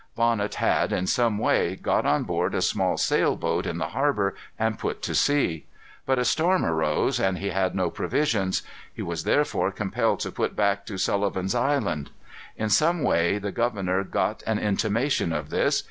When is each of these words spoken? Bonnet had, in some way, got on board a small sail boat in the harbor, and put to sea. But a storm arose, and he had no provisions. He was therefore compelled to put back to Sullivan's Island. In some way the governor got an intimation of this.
Bonnet 0.15 0.55
had, 0.55 0.91
in 0.91 1.05
some 1.05 1.37
way, 1.37 1.75
got 1.75 2.07
on 2.07 2.23
board 2.23 2.55
a 2.55 2.61
small 2.63 2.97
sail 2.97 3.35
boat 3.35 3.67
in 3.67 3.77
the 3.77 3.89
harbor, 3.89 4.33
and 4.57 4.79
put 4.79 5.03
to 5.03 5.13
sea. 5.13 5.67
But 6.07 6.17
a 6.17 6.25
storm 6.25 6.65
arose, 6.65 7.19
and 7.19 7.37
he 7.37 7.49
had 7.49 7.75
no 7.75 7.91
provisions. 7.91 8.63
He 8.91 9.03
was 9.03 9.25
therefore 9.25 9.71
compelled 9.71 10.19
to 10.21 10.31
put 10.31 10.55
back 10.55 10.87
to 10.87 10.97
Sullivan's 10.97 11.53
Island. 11.53 12.09
In 12.57 12.69
some 12.71 13.03
way 13.03 13.37
the 13.37 13.51
governor 13.51 14.03
got 14.03 14.41
an 14.47 14.57
intimation 14.57 15.31
of 15.31 15.51
this. 15.51 15.79